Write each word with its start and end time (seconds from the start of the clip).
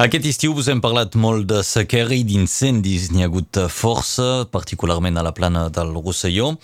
Aquest 0.00 0.24
estiu 0.24 0.54
us 0.56 0.70
hem 0.72 0.80
parlat 0.80 1.12
molt 1.20 1.44
de 1.50 1.58
sequera 1.68 2.16
i 2.16 2.24
d'incendis. 2.24 3.10
N'hi 3.12 3.22
ha 3.22 3.28
hagut 3.28 3.58
força, 3.68 4.46
particularment 4.48 5.20
a 5.20 5.24
la 5.26 5.34
plana 5.36 5.66
del 5.68 5.92
Rosselló, 5.98 6.54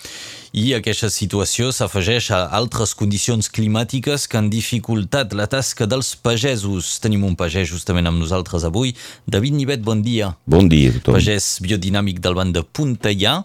i 0.49 0.71
aquesta 0.73 1.11
situació 1.13 1.67
s'afegeix 1.69 2.31
a 2.33 2.39
altres 2.57 2.95
condicions 2.97 3.51
climàtiques 3.53 4.25
que 4.25 4.39
han 4.39 4.47
dificultat 4.49 5.35
la 5.37 5.45
tasca 5.45 5.85
dels 5.85 6.15
pagesos. 6.17 6.95
Tenim 7.03 7.27
un 7.27 7.35
pagès 7.37 7.69
justament 7.69 8.09
amb 8.09 8.17
nosaltres 8.17 8.65
avui. 8.65 8.95
David 9.29 9.59
Nivet, 9.59 9.83
bon 9.85 10.01
dia. 10.01 10.31
Bon 10.49 10.65
dia 10.65 10.89
a 10.89 10.97
tothom. 10.97 11.19
Pagès 11.19 11.59
biodinàmic 11.61 12.17
del 12.25 12.33
banc 12.39 12.57
de 12.57 12.65
Puntellà. 12.65 13.35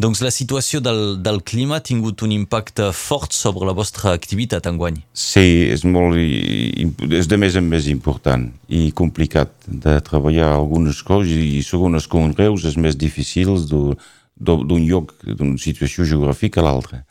Doncs 0.00 0.24
la 0.24 0.32
situació 0.32 0.80
del, 0.80 1.20
del 1.20 1.42
clima 1.44 1.82
ha 1.82 1.84
tingut 1.84 2.24
un 2.24 2.32
impacte 2.32 2.88
fort 2.96 3.36
sobre 3.36 3.68
la 3.68 3.76
vostra 3.76 4.16
activitat 4.16 4.64
enguany. 4.72 5.02
Sí, 5.12 5.68
és 5.68 5.84
molt... 5.84 6.16
és 6.16 7.28
de 7.28 7.40
més 7.44 7.60
en 7.60 7.68
més 7.68 7.92
important 7.92 8.48
i 8.72 8.88
complicat 8.96 9.33
de 9.66 9.94
treballar 10.06 10.52
algunes 10.52 11.02
coses 11.02 11.34
i 11.34 11.62
segons 11.66 11.98
els 11.98 12.06
conreus 12.10 12.64
és 12.68 12.78
més 12.80 12.96
difícil 12.96 13.56
d'un 13.66 14.86
lloc, 14.86 15.14
d'una 15.26 15.58
situació 15.58 16.06
geogràfica 16.06 16.62
a 16.62 16.68
l'altra. 16.68 17.02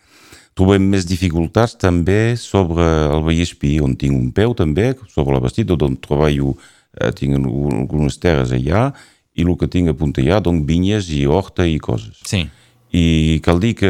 Trobem 0.54 0.86
més 0.86 1.08
dificultats 1.10 1.74
també 1.82 2.36
sobre 2.38 2.86
el 3.10 3.24
Vallespí, 3.26 3.80
on 3.82 3.96
tinc 3.98 4.14
un 4.14 4.30
peu 4.32 4.54
també, 4.54 4.92
sobre 5.10 5.34
la 5.34 5.42
Bastida, 5.42 5.74
on 5.82 5.98
treballo, 5.98 6.54
eh, 7.00 7.10
tinc 7.18 7.40
algunes 7.40 8.20
terres 8.22 8.54
allà, 8.54 8.92
i 9.34 9.42
el 9.42 9.56
que 9.58 9.70
tinc 9.70 9.90
a 9.90 9.98
Puntellà, 9.98 10.40
doncs 10.46 10.68
vinyes 10.70 11.10
i 11.10 11.24
horta 11.26 11.66
i 11.66 11.80
coses. 11.82 12.22
Sí. 12.30 12.46
I 12.94 13.40
cal 13.42 13.58
dir 13.58 13.74
que 13.80 13.90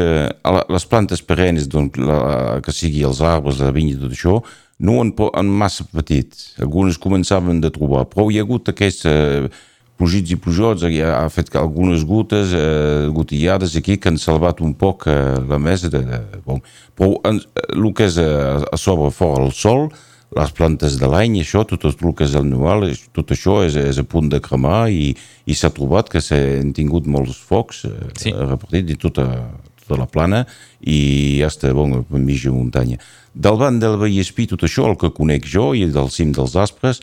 les 0.72 0.86
plantes 0.88 1.20
perennes, 1.20 1.68
doncs, 1.68 2.00
la, 2.00 2.60
que 2.64 2.72
sigui 2.72 3.04
els 3.04 3.20
arbres, 3.20 3.60
la 3.60 3.74
vinya 3.76 3.98
i 3.98 4.00
tot 4.00 4.14
això, 4.16 4.38
no 4.78 5.00
en, 5.02 5.12
en 5.12 5.52
massa 5.62 5.86
petits. 5.92 6.54
Algunes 6.62 6.98
començaven 7.00 7.60
de 7.62 7.70
trobar, 7.74 8.04
però 8.10 8.28
hi 8.30 8.40
ha 8.40 8.46
hagut 8.46 8.70
aquests 8.72 9.06
eh, 9.10 9.48
plugits 9.98 10.34
i 10.34 10.38
plujots, 10.40 10.86
ha 11.06 11.26
fet 11.30 11.52
algunes 11.58 12.04
gutes, 12.06 12.54
eh, 12.54 13.10
gotillades 13.14 13.76
aquí 13.78 13.98
que 13.98 14.10
han 14.10 14.18
salvat 14.18 14.60
un 14.60 14.74
poc 14.74 15.06
eh, 15.06 15.36
la 15.48 15.58
mesa. 15.58 15.90
De, 15.92 16.02
de, 16.02 16.42
bon. 16.46 16.60
Però 16.98 17.14
en, 17.28 17.40
el 17.70 17.92
que 17.94 18.08
és 18.10 18.18
a, 18.18 18.64
a 18.66 18.80
sobre 18.80 19.12
fora 19.14 19.44
el 19.46 19.54
sol, 19.54 19.88
les 20.34 20.50
plantes 20.56 20.96
de 20.98 21.06
l'any, 21.06 21.38
això, 21.42 21.62
tot 21.68 21.84
el 21.86 21.94
que 21.94 22.26
és 22.26 22.34
anual, 22.38 22.88
tot 23.14 23.30
això 23.30 23.60
és, 23.66 23.76
és 23.78 24.00
a 24.00 24.04
punt 24.08 24.32
de 24.32 24.40
cremar 24.42 24.88
i, 24.90 25.12
i 25.46 25.54
s'ha 25.54 25.70
trobat 25.74 26.10
que 26.10 26.22
s'han 26.24 26.72
tingut 26.74 27.06
molts 27.06 27.38
focs 27.38 27.84
eh, 27.86 27.94
sí. 28.18 28.34
repartits 28.34 28.96
i 28.96 28.98
tota, 28.98 29.28
tota 29.84 30.00
la 30.02 30.08
plana 30.10 30.44
i 30.80 31.42
està, 31.46 31.72
bon, 31.76 32.00
mitja 32.18 32.52
muntanya. 32.52 32.98
Del 33.34 33.58
banc 33.60 33.82
del 33.82 33.98
Vallespí, 34.00 34.48
tot 34.50 34.64
això, 34.66 34.88
el 34.90 34.98
que 34.98 35.12
conec 35.14 35.46
jo, 35.50 35.72
i 35.74 35.86
del 35.90 36.10
cim 36.14 36.32
dels 36.34 36.56
Aspres, 36.58 37.00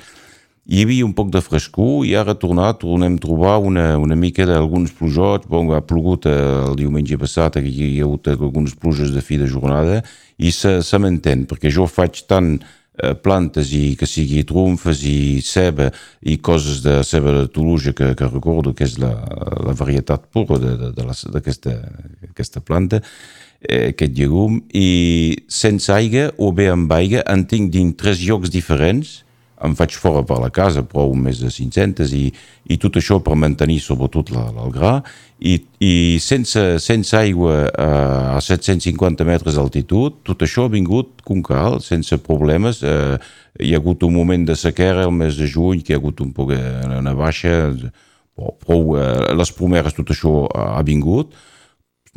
hi 0.71 0.83
havia 0.85 1.05
un 1.07 1.13
poc 1.17 1.31
de 1.33 1.41
frescor 1.41 2.05
i 2.05 2.13
ara 2.15 2.35
tornat, 2.37 2.79
tornem 2.83 3.15
a 3.17 3.21
trobar 3.21 3.55
una, 3.65 3.85
una 3.97 4.15
mica 4.15 4.45
d'alguns 4.45 4.93
plujots. 4.95 5.49
Bon, 5.49 5.71
ha 5.73 5.81
plogut 5.81 6.27
eh, 6.29 6.35
el 6.67 6.77
diumenge 6.79 7.17
passat, 7.19 7.57
hi 7.57 7.87
ha 7.99 8.05
hagut 8.05 8.29
algunes 8.31 8.77
pluges 8.77 9.11
de 9.15 9.23
fi 9.25 9.39
de 9.41 9.49
jornada 9.49 10.01
i 10.37 10.53
se, 10.53 10.79
se 10.85 11.01
m'entén, 11.01 11.47
perquè 11.49 11.73
jo 11.73 11.89
faig 11.89 12.23
tant 12.29 12.59
plantes 13.23 13.71
i 13.71 13.95
que 13.95 14.05
sigui 14.05 14.43
trumfes 14.43 15.03
i 15.07 15.39
ceba 15.45 15.87
i 16.21 16.35
coses 16.43 16.81
de 16.83 16.97
ceba 17.07 17.31
de 17.39 17.45
Toulouse 17.47 17.93
que, 17.95 18.11
que 18.15 18.27
recordo 18.27 18.73
que 18.75 18.83
és 18.83 18.97
la, 18.99 19.13
la 19.63 19.75
varietat 19.77 20.27
pura 20.27 20.59
d'aquesta 20.59 22.63
planta 22.67 22.99
eh, 23.61 23.93
aquest 23.93 24.17
llegum 24.17 24.59
i 24.75 25.37
sense 25.47 25.87
aigua 25.93 26.33
o 26.37 26.51
bé 26.51 26.67
amb 26.73 26.91
aigua 26.91 27.23
en 27.31 27.47
tinc 27.47 27.71
dins 27.71 27.95
tres 27.95 28.19
llocs 28.27 28.51
diferents 28.51 29.21
em 29.65 29.75
faig 29.77 29.95
fora 29.99 30.23
per 30.27 30.39
la 30.41 30.49
casa, 30.53 30.83
prou 30.87 31.13
més 31.17 31.41
de 31.41 31.51
500 31.53 32.13
i, 32.17 32.23
i 32.73 32.77
tot 32.81 32.97
això 32.99 33.19
per 33.23 33.37
mantenir 33.39 33.79
sobretot 33.83 34.31
la, 34.33 34.47
el 34.63 34.73
gra. 34.73 34.93
I, 35.41 35.55
i 35.81 35.93
sense, 36.21 36.61
sense 36.83 37.15
aigua 37.17 37.55
eh, 37.69 38.37
a 38.37 38.41
750 38.41 39.25
metres 39.27 39.57
d'altitud, 39.57 40.21
tot 40.27 40.45
això 40.45 40.67
ha 40.67 40.73
vingut 40.73 41.23
com 41.27 41.43
cal, 41.45 41.79
sense 41.85 42.17
problemes. 42.25 42.81
Eh, 42.85 43.17
hi 43.61 43.73
ha 43.75 43.81
hagut 43.81 44.05
un 44.07 44.15
moment 44.17 44.45
de 44.47 44.57
sequera 44.57 45.05
el 45.07 45.15
mes 45.15 45.37
de 45.39 45.49
juny, 45.49 45.81
que 45.81 45.93
hi 45.93 45.97
ha 45.97 46.01
hagut 46.01 46.21
un 46.25 46.33
poc 46.35 46.53
de 46.55 46.61
una 46.97 47.15
baixa, 47.17 47.55
però 48.35 48.81
eh, 48.97 49.31
les 49.37 49.55
pomeres 49.57 49.97
tot 49.97 50.13
això 50.13 50.45
ha 50.51 50.83
vingut, 50.87 51.33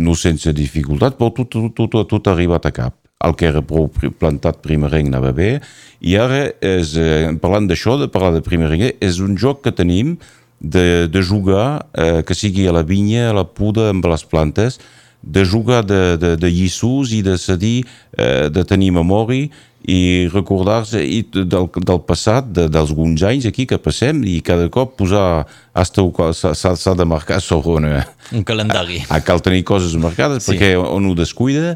no 0.00 0.16
sense 0.18 0.52
dificultat, 0.52 1.16
però 1.20 1.30
tot, 1.32 1.54
tot, 1.54 1.88
tot, 1.92 2.04
tot 2.10 2.28
ha 2.28 2.34
arribat 2.34 2.66
a 2.66 2.74
cap 2.74 3.03
el 3.24 3.34
que 3.38 3.46
era 3.48 3.62
prou 3.64 3.88
plantat 3.88 4.60
primerenc 4.64 5.08
anava 5.12 5.32
bé, 5.36 5.58
i 6.04 6.16
ara, 6.20 6.48
és, 6.60 6.96
eh, 7.00 7.30
parlant 7.40 7.68
d'això, 7.70 7.98
de 8.00 8.10
parlar 8.12 8.34
de 8.34 8.42
primerenc, 8.44 8.96
és 9.00 9.20
un 9.20 9.36
joc 9.36 9.62
que 9.64 9.72
tenim 9.72 10.18
de, 10.60 11.06
de 11.08 11.22
jugar, 11.22 11.86
eh, 11.94 12.22
que 12.26 12.34
sigui 12.34 12.66
a 12.68 12.72
la 12.72 12.82
vinya, 12.82 13.30
a 13.30 13.36
la 13.36 13.44
puda, 13.44 13.90
amb 13.90 14.04
les 14.06 14.24
plantes, 14.24 14.80
de 15.24 15.44
jugar 15.44 15.84
de, 15.84 16.16
de, 16.20 16.34
de 16.36 16.50
lliços 16.52 17.12
i 17.16 17.22
de 17.24 17.38
cedir, 17.40 17.84
eh, 18.18 18.50
de 18.52 18.64
tenir 18.68 18.92
memòria 18.92 19.48
i 19.84 20.28
recordar-se 20.32 21.00
del, 21.32 21.66
del 21.68 22.00
passat, 22.08 22.46
de, 22.56 22.68
dels 22.72 22.92
alguns 22.92 23.24
anys 23.24 23.48
aquí 23.48 23.66
que 23.68 23.76
passem 23.80 24.22
i 24.28 24.38
cada 24.44 24.70
cop 24.72 24.94
posar 24.96 25.44
s'ha 25.76 26.94
de 26.96 27.04
marcar 27.08 27.40
sobre 27.44 27.76
una, 27.80 28.04
un 28.32 28.44
calendari. 28.48 29.02
A, 29.08 29.18
a 29.18 29.24
cal 29.24 29.44
tenir 29.44 29.64
coses 29.68 29.96
marcades 30.00 30.44
sí. 30.44 30.52
perquè 30.52 30.72
on 30.80 31.10
ho 31.10 31.16
descuida 31.18 31.74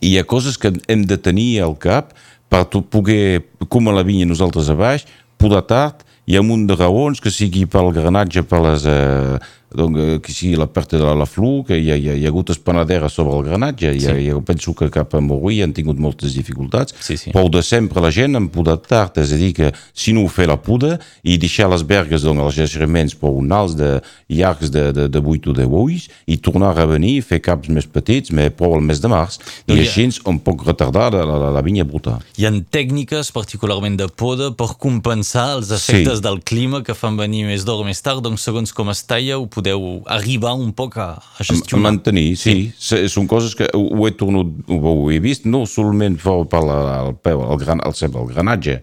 hi 0.00 0.16
ha 0.18 0.24
coses 0.24 0.58
que 0.60 0.72
hem 0.88 1.04
de 1.06 1.18
tenir 1.18 1.62
al 1.64 1.76
cap 1.78 2.12
per 2.52 2.64
poder, 2.66 3.42
com 3.68 3.88
a 3.88 3.94
la 3.94 4.04
vinya 4.06 4.26
nosaltres 4.28 4.70
a 4.70 4.76
baix, 4.78 5.06
poder 5.40 5.62
tard, 5.68 6.04
hi 6.26 6.36
ha 6.36 6.42
un 6.42 6.50
munt 6.50 6.66
de 6.66 6.76
raons, 6.78 7.20
que 7.22 7.30
sigui 7.30 7.66
pel 7.70 7.92
granatge, 7.94 8.42
per 8.46 8.62
les, 8.64 8.86
eh, 8.86 9.38
donc, 9.76 9.98
eh, 10.00 10.18
que 10.22 10.32
sigui 10.32 10.56
la 10.56 10.66
perte 10.66 10.96
de 10.98 11.04
la, 11.04 11.14
la 11.14 11.26
flu, 11.28 11.62
que 11.66 11.76
hi 11.78 11.90
ha, 11.92 11.98
hi 12.00 12.10
ha, 12.10 12.16
hi 12.16 12.26
ha 12.26 12.32
hagut 12.32 12.50
espanaderes 12.54 13.14
sobre 13.16 13.36
el 13.36 13.46
granatge, 13.50 13.92
sí. 14.00 14.12
hi 14.24 14.30
ha, 14.32 14.40
penso 14.46 14.74
que 14.74 14.88
cap 14.92 15.14
a 15.14 15.20
Morí 15.22 15.60
han 15.64 15.74
tingut 15.76 16.00
moltes 16.02 16.34
dificultats, 16.36 16.96
sí, 17.00 17.18
sí. 17.20 17.32
però 17.34 17.50
de 17.52 17.62
sempre 17.66 18.02
la 18.02 18.10
gent 18.14 18.38
en 18.38 18.48
poda 18.52 18.76
tard, 18.80 19.20
és 19.22 19.34
a 19.34 19.40
dir, 19.40 19.52
que 19.56 19.70
si 19.92 20.14
no 20.16 20.24
ho 20.24 20.32
fer 20.32 20.48
la 20.50 20.58
puda 20.60 20.96
i 21.22 21.36
deixar 21.40 21.68
les 21.72 21.84
bergues, 21.86 22.24
doncs, 22.26 22.42
els 22.46 22.60
jaciments 22.62 23.16
per 23.18 23.32
un 23.36 23.52
alts 23.52 23.76
de 23.78 23.92
llargs 24.32 24.72
de, 24.72 24.88
de, 24.96 25.08
de 25.12 25.22
8 25.22 25.52
o 25.52 25.56
10 25.56 25.76
ulls 25.82 26.08
i 26.26 26.38
tornar 26.42 26.72
a 26.76 26.88
venir, 26.88 27.20
fer 27.26 27.40
caps 27.44 27.70
més 27.72 27.86
petits, 27.86 28.32
més 28.34 28.52
prou 28.56 28.76
el 28.78 28.84
mes 28.84 29.00
de 29.02 29.10
març, 29.12 29.38
doncs 29.68 29.80
i 29.80 29.84
així 29.84 30.06
ha... 30.08 30.16
un 30.32 30.40
poc 30.42 30.66
retardar 30.66 31.10
la, 31.14 31.24
la, 31.26 31.52
la 31.54 31.64
vinya 31.64 31.86
bruta. 31.86 32.18
Hi 32.40 32.48
ha 32.48 32.52
tècniques, 32.72 33.30
particularment 33.34 33.98
de 34.00 34.08
poda, 34.08 34.50
per 34.56 34.72
compensar 34.80 35.48
els 35.58 35.70
efectes 35.74 36.20
sí. 36.20 36.24
del 36.24 36.40
clima 36.46 36.82
que 36.86 36.96
fan 36.96 37.18
venir 37.18 37.44
més 37.48 37.66
d'or 37.66 37.84
més 37.86 38.00
tard, 38.02 38.22
doncs 38.24 38.46
segons 38.46 38.72
com 38.76 38.90
es 38.92 39.04
talla 39.08 39.38
ho 39.40 39.46
podeu 39.66 40.02
arribar 40.06 40.54
un 40.54 40.72
poc 40.72 40.96
a, 40.96 41.16
a 41.18 41.44
gestionar. 41.44 41.80
A 41.80 41.90
mantenir, 41.90 42.36
sí. 42.36 42.72
sí. 42.78 43.06
Són 43.10 43.26
coses 43.26 43.56
que 43.58 43.66
ho 43.74 44.06
he 44.06 44.12
tornat, 44.14 44.52
ho 44.70 45.10
he 45.10 45.18
vist, 45.22 45.46
no 45.46 45.64
solament 45.66 46.18
per 46.22 46.62
la, 46.62 46.78
el 47.06 47.16
peu, 47.18 47.42
el, 47.42 47.58
gran, 47.58 47.82
el, 47.82 47.94
el 48.06 48.30
granatge, 48.30 48.80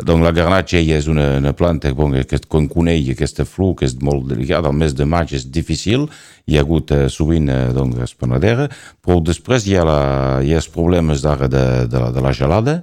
doncs 0.00 0.24
la 0.24 0.32
granatge 0.32 0.80
ja 0.86 0.96
és 0.96 1.08
una, 1.10 1.26
una 1.40 1.52
planta 1.52 1.90
bon, 1.92 2.14
que 2.24 2.38
quan 2.48 2.68
coneix 2.70 3.10
aquesta 3.12 3.44
flor 3.44 3.74
que 3.76 3.88
és 3.88 3.98
molt 4.00 4.30
delicada, 4.30 4.70
el 4.70 4.78
mes 4.78 4.94
de 4.96 5.04
maig 5.04 5.34
és 5.36 5.44
difícil, 5.50 6.06
hi 6.46 6.56
ha 6.56 6.64
hagut 6.64 6.94
eh, 6.94 7.08
sovint 7.12 7.50
eh, 7.52 7.66
doncs, 7.76 7.98
espanadera, 8.06 8.70
però 9.04 9.20
després 9.20 9.66
hi 9.66 9.76
ha, 9.76 9.84
la, 9.84 10.00
hi 10.44 10.54
ha 10.54 10.62
els 10.62 10.70
problemes 10.72 11.26
d'ara 11.26 11.50
de, 11.50 11.66
de, 11.90 12.06
de 12.14 12.24
la 12.24 12.32
gelada, 12.36 12.80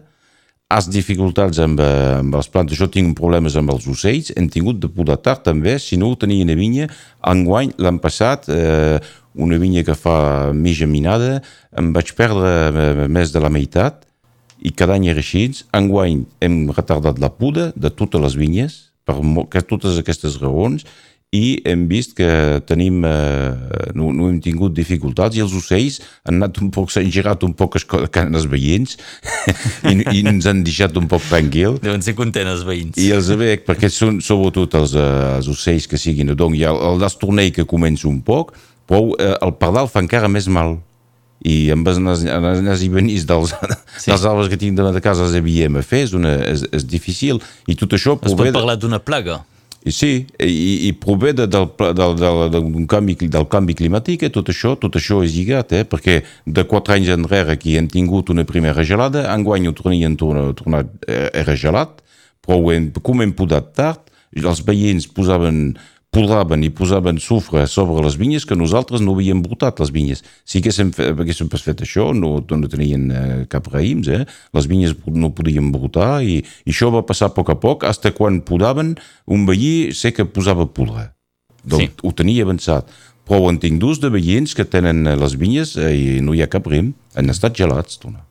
has 0.69 0.89
dificultats 0.91 1.59
amb, 1.63 1.79
eh, 1.79 2.19
amb 2.19 2.35
les 2.35 2.49
plantes, 2.51 2.77
jo 2.77 2.89
tinc 2.91 3.15
problemes 3.15 3.55
amb 3.55 3.71
els 3.71 3.87
ocells, 3.87 4.33
hem 4.35 4.49
tingut 4.51 4.81
de 4.83 4.89
podar 4.91 5.17
tard 5.23 5.43
també, 5.45 5.77
si 5.79 5.95
no 5.97 6.11
ho 6.11 6.17
tenia 6.19 6.43
una 6.43 6.57
vinya, 6.59 6.89
enguany 7.23 7.71
l'han 7.77 7.99
passat, 8.03 8.49
eh, 8.49 8.99
una 9.35 9.57
vinya 9.57 9.83
que 9.83 9.95
fa 9.95 10.51
mitja 10.51 10.87
minada, 10.87 11.41
em 11.71 11.93
vaig 11.93 12.11
perdre 12.15 12.51
eh, 12.67 13.07
més 13.07 13.31
de 13.31 13.39
la 13.39 13.49
meitat, 13.49 14.03
i 14.59 14.73
cada 14.73 14.97
any 14.97 15.07
era 15.07 15.23
així, 15.23 15.47
enguany 15.71 16.25
hem 16.41 16.69
retardat 16.75 17.19
la 17.19 17.29
puda 17.29 17.71
de 17.75 17.89
totes 17.89 18.21
les 18.21 18.35
vinyes, 18.35 18.91
per 19.07 19.63
totes 19.63 19.95
aquestes 20.01 20.35
raons, 20.41 20.83
i 21.35 21.59
hem 21.67 21.83
vist 21.89 22.13
que 22.15 22.27
tenim, 22.69 23.01
eh, 23.03 23.91
no, 23.99 24.13
no 24.15 24.29
hem 24.29 24.37
tingut 24.43 24.71
dificultats 24.75 25.35
i 25.35 25.41
els 25.43 25.51
ocells 25.57 25.99
han 26.23 26.37
anat 26.39 26.61
un 26.63 26.69
poc, 26.71 26.87
s'han 26.93 27.09
girat 27.11 27.43
un 27.43 27.51
poc 27.57 27.75
els 27.75 28.47
veïns 28.47 28.95
i, 29.91 29.97
i 30.13 30.23
ens 30.23 30.47
han 30.47 30.63
deixat 30.63 30.95
un 30.95 31.09
poc 31.11 31.25
tranquil. 31.27 31.81
Deuen 31.83 32.05
ser 32.05 32.15
contents 32.15 32.53
els 32.53 32.63
veïns. 32.67 32.95
I 32.95 33.11
els 33.17 33.27
veig, 33.35 33.65
perquè 33.67 33.91
són 33.91 34.21
sobretot 34.23 34.79
els, 34.79 34.95
eh, 34.95 35.35
els 35.35 35.51
ocells 35.51 35.89
que 35.91 35.99
siguin, 35.99 36.31
doncs 36.31 36.55
hi 36.55 36.63
ha 36.63 36.71
el 36.71 37.03
destornell 37.03 37.51
que 37.51 37.67
comença 37.67 38.07
un 38.07 38.21
poc, 38.23 38.55
però 38.87 39.03
eh, 39.19 39.33
el 39.43 39.57
pardal 39.59 39.91
fa 39.91 40.05
encara 40.05 40.31
més 40.31 40.47
mal 40.47 40.77
i 41.43 41.67
amb 41.75 41.85
els 41.91 41.99
nas 41.99 42.81
i 42.81 42.87
venís 42.89 43.27
dels, 43.27 43.51
sí. 43.99 44.07
dels 44.07 44.23
arbres 44.23 44.47
que 44.47 44.57
tinc 44.63 44.79
de 44.79 45.03
casa 45.03 45.27
els 45.27 45.35
havíem 45.35 45.75
a 45.75 45.83
fer, 45.83 46.05
és, 46.07 46.15
una, 46.15 46.37
és, 46.47 46.63
és 46.71 46.87
difícil 46.87 47.43
i 47.67 47.75
tot 47.75 47.99
això... 47.99 48.15
Es 48.23 48.31
pot 48.31 48.55
parlar 48.55 48.79
d'una 48.79 49.03
plaga? 49.03 49.41
I 49.87 49.91
sí, 49.95 50.11
i, 50.43 50.87
i 50.89 50.91
prové 50.99 51.31
de, 51.37 51.45
del, 51.47 51.69
del, 51.79 52.15
del, 52.19 52.41
del, 52.51 52.65
canvi, 52.91 53.15
del 53.31 53.45
canvi 53.47 53.75
climàtic, 53.79 54.25
eh, 54.27 54.31
tot 54.33 54.49
això, 54.51 54.73
tot 54.81 54.97
això 54.99 55.21
és 55.23 55.35
lligat, 55.37 55.71
eh, 55.77 55.85
perquè 55.87 56.17
de 56.43 56.65
quatre 56.67 56.97
anys 56.97 57.13
enrere 57.15 57.55
aquí 57.55 57.77
hem 57.79 57.87
tingut 57.91 58.33
una 58.33 58.43
primera 58.47 58.83
gelada, 58.83 59.23
enguany 59.31 59.69
ho 59.69 59.75
tornien 59.77 60.17
tornat, 60.19 60.57
tornat 60.59 60.91
eh, 61.07 61.29
era 61.39 61.55
gelat, 61.55 62.01
però 62.43 62.59
hem, 62.73 62.89
com 62.99 63.23
hem 63.23 63.31
podat 63.37 63.71
tard, 63.79 64.03
els 64.37 64.59
veïns 64.67 65.07
posaven 65.07 65.77
podraven 66.13 66.63
i 66.63 66.69
posaven 66.73 67.19
sufre 67.21 67.65
sobre 67.67 68.03
les 68.05 68.15
vinyes 68.17 68.45
que 68.47 68.55
nosaltres 68.57 69.03
no 69.03 69.13
havíem 69.15 69.41
brotat 69.43 69.81
les 69.83 69.91
vinyes. 69.93 70.23
Si 70.47 70.61
haguéssim, 70.61 70.91
haguéssim 70.95 71.49
pas 71.51 71.63
fet 71.63 71.83
això, 71.83 72.09
no, 72.15 72.37
no 72.39 72.71
tenien 72.71 73.09
eh, 73.11 73.25
cap 73.51 73.67
raïms, 73.73 74.09
eh? 74.09 74.23
les 74.55 74.69
vinyes 74.69 74.95
no 75.13 75.33
podien 75.35 75.71
brotar 75.73 76.21
i, 76.23 76.39
i 76.41 76.73
això 76.73 76.91
va 76.93 77.05
passar 77.07 77.31
a 77.31 77.35
poc 77.35 77.51
a 77.53 77.57
poc, 77.59 77.85
fins 77.87 78.15
quan 78.17 78.41
podaven 78.47 78.95
un 79.27 79.45
veí 79.49 79.93
sé 79.93 80.13
que 80.15 80.25
posava 80.25 80.67
podre. 80.67 81.11
Donc 81.67 81.83
sí. 81.83 81.91
ho 82.03 82.13
tenia 82.15 82.47
avançat. 82.47 82.87
Però 83.27 83.43
ho 83.43 83.49
en 83.51 83.59
tinc 83.59 83.81
dos 83.83 83.99
de 83.99 84.07
veïns 84.13 84.55
que 84.55 84.63
tenen 84.63 85.03
les 85.19 85.35
vinyes 85.35 85.75
eh, 85.75 85.91
i 85.91 86.07
no 86.23 86.33
hi 86.33 86.45
ha 86.45 86.51
cap 86.51 86.69
rim, 86.71 86.93
han 87.19 87.33
estat 87.33 87.59
gelats. 87.59 87.99
Dona. 87.99 88.26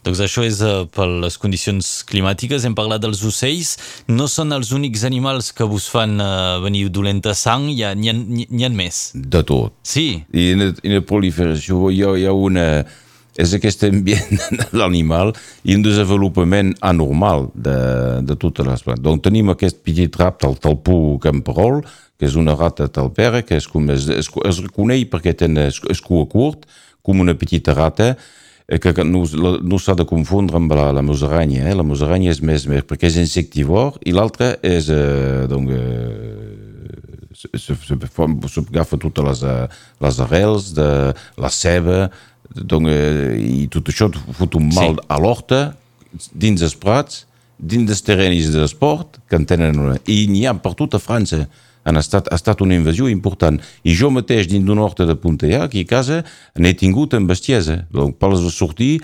Doncs 0.00 0.20
això 0.24 0.44
és 0.46 0.62
uh, 0.64 0.86
per 0.88 1.04
les 1.20 1.36
condicions 1.40 1.88
climàtiques. 2.08 2.64
Hem 2.64 2.76
parlat 2.76 3.02
dels 3.02 3.20
ocells. 3.26 3.74
No 4.08 4.30
són 4.32 4.54
els 4.56 4.72
únics 4.72 5.04
animals 5.04 5.50
que 5.56 5.66
vos 5.68 5.90
fan 5.92 6.16
uh, 6.22 6.56
venir 6.64 6.86
dolenta 6.88 7.34
sang, 7.36 7.68
hi 7.68 7.84
ha, 7.84 7.92
hi, 7.92 8.08
ha, 8.08 8.16
hi 8.48 8.64
ha 8.64 8.72
més. 8.72 9.02
De 9.14 9.44
tot. 9.44 9.76
Sí. 9.84 10.22
I 10.32 10.48
en 10.54 10.70
en 10.70 10.96
la 10.96 11.04
proliferació 11.04 11.92
hi 11.92 12.02
ha, 12.04 12.16
hi 12.16 12.26
ha 12.28 12.34
una... 12.34 12.66
És 13.40 13.52
aquest 13.56 13.84
ambient 13.86 14.40
de 14.58 14.66
l'animal 14.76 15.30
i 15.62 15.76
un 15.76 15.84
desenvolupament 15.84 16.74
anormal 16.84 17.46
de, 17.54 17.76
de 18.26 18.36
totes 18.40 18.66
les 18.66 18.82
plantes. 18.84 19.04
Donc 19.04 19.22
tenim 19.24 19.52
aquest 19.52 19.84
petit 19.86 20.16
rap 20.18 20.40
del 20.42 20.58
talpú 20.60 21.16
camperol, 21.22 21.78
que 22.18 22.28
és 22.28 22.36
una 22.36 22.56
rata 22.58 22.88
talpera, 22.92 23.44
que 23.46 23.56
és 23.60 23.68
com 23.70 23.86
es, 23.94 24.10
es, 24.12 24.28
es 24.28 24.60
reconeix 24.64 25.06
perquè 25.12 25.36
té 25.38 25.48
es, 25.62 25.78
es 25.88 26.04
cua 26.04 26.26
curt, 26.28 26.66
com 27.06 27.22
una 27.22 27.36
petita 27.38 27.72
rata, 27.76 28.10
Eh, 28.12 28.48
que 28.78 29.04
no, 29.04 29.24
no 29.66 29.78
s'ha 29.82 29.96
de 29.98 30.06
confondre 30.06 30.56
amb 30.60 30.70
la, 30.70 30.90
la 30.94 31.02
musaranya. 31.02 31.66
Eh? 31.66 31.74
La 31.74 31.86
musaranya 31.86 32.30
és 32.30 32.38
més, 32.44 32.68
més 32.70 32.86
perquè 32.86 33.10
és 33.10 33.18
insectivor 33.18 33.98
i 34.06 34.14
l'altra 34.14 34.54
és... 34.62 34.90
Eh, 34.94 35.46
donc, 35.50 35.72
eh, 35.74 36.68
s'agafa 37.56 38.98
totes 39.00 39.24
les, 39.24 39.42
eh, 39.48 39.66
les 40.04 40.20
arrels 40.20 40.72
de 40.76 40.88
la 41.40 41.50
ceba 41.50 42.10
donc, 42.54 42.88
eh, 42.90 43.38
i 43.38 43.66
tot 43.72 43.88
això 43.88 44.10
fot 44.36 44.58
un 44.58 44.68
mal 44.74 44.98
sí. 44.98 45.06
a 45.08 45.18
l'horta 45.22 45.60
dins 46.34 46.62
els 46.62 46.74
prats, 46.74 47.24
dins 47.60 47.86
dels 47.88 48.02
terrenis 48.04 48.50
d'esport 48.54 49.20
que 49.28 49.38
en 49.38 49.46
tenen 49.48 49.78
una. 49.78 49.98
I 50.08 50.24
n'hi 50.30 50.46
ha 50.48 50.56
per 50.58 50.74
tot 50.78 50.96
a 50.96 51.02
França 51.02 51.44
han 51.84 51.96
estat, 52.00 52.28
ha 52.28 52.36
estat 52.36 52.60
una 52.64 52.76
invasió 52.76 53.08
important. 53.08 53.60
I 53.84 53.94
jo 53.96 54.10
mateix, 54.12 54.48
dins 54.50 54.66
d'una 54.66 54.84
horta 54.84 55.06
de 55.08 55.16
Punteà, 55.16 55.64
aquí 55.64 55.84
a 55.86 55.88
casa, 55.88 56.22
n'he 56.58 56.74
tingut 56.76 57.16
amb 57.16 57.30
bestiesa. 57.30 57.84
Donc, 57.92 58.18
per 58.20 58.32
les 58.34 58.44
sortir, 58.54 58.98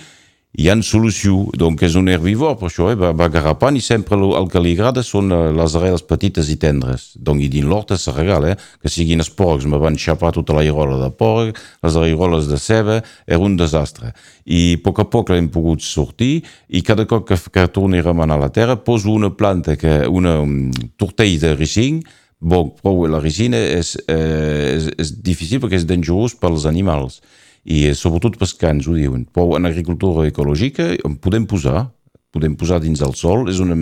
hi 0.57 0.71
ha 0.71 0.77
solució. 0.83 1.51
Donc, 1.59 1.83
és 1.85 1.97
un 1.99 2.09
herbívor, 2.09 2.57
per 2.57 2.71
això, 2.71 2.89
eh? 2.93 3.29
garrapant 3.33 3.77
i 3.77 3.83
sempre 3.85 4.17
el, 4.17 4.49
que 4.49 4.63
li 4.63 4.73
agrada 4.77 5.03
són 5.05 5.33
eh, 5.33 5.41
les 5.57 5.77
arrels 5.77 6.05
petites 6.09 6.49
i 6.53 6.57
tendres. 6.61 7.11
Donc, 7.17 7.43
i 7.45 7.51
dins 7.53 7.69
l'horta 7.69 7.99
se 8.01 8.15
regala, 8.17 8.55
eh? 8.55 8.57
que 8.81 8.93
siguin 8.93 9.21
els 9.21 9.31
porcs, 9.31 9.69
me 9.69 9.81
van 9.83 9.99
xapar 10.01 10.33
tota 10.37 10.57
la 10.57 10.65
irola 10.65 10.99
de 11.03 11.11
porc, 11.13 11.61
les 11.85 12.01
airoles 12.01 12.49
de 12.49 12.61
ceba, 12.61 13.03
era 13.27 13.41
un 13.43 13.57
desastre. 13.61 14.15
I 14.47 14.77
a 14.79 14.83
poc 14.85 15.03
a 15.05 15.09
poc 15.13 15.35
l'hem 15.35 15.51
pogut 15.53 15.85
sortir 15.85 16.41
i 16.69 16.83
cada 16.87 17.05
cop 17.11 17.27
que, 17.29 17.37
que 17.37 17.67
torni 17.69 18.01
a 18.01 18.07
remenar 18.07 18.41
la 18.41 18.53
terra 18.55 18.79
poso 18.81 19.13
una 19.13 19.35
planta, 19.37 19.77
que, 19.77 20.07
una 20.09 20.39
um, 20.45 20.71
tortell 20.97 21.37
de 21.43 21.57
ricing, 21.57 22.05
Bon, 22.37 22.69
però 22.69 23.07
la 23.09 23.17
resina 23.17 23.57
és, 23.57 23.95
eh, 24.13 24.77
és, 24.77 24.91
és 25.01 25.13
difícil 25.25 25.57
perquè 25.57 25.79
és 25.81 25.87
dangerós 25.89 26.35
pels 26.37 26.67
animals 26.69 27.23
i 27.67 27.83
sobretot 27.99 28.39
pels 28.39 28.55
cans, 28.61 28.87
ho 28.87 28.95
diuen. 28.95 29.27
Però 29.35 29.57
en 29.59 29.67
agricultura 29.67 30.27
ecològica 30.31 30.93
en 31.05 31.19
podem 31.23 31.49
posar, 31.51 31.89
podem 32.35 32.55
posar 32.59 32.79
dins 32.85 33.03
el 33.03 33.17
sol, 33.19 33.49
és, 33.51 33.59
una, 33.63 33.77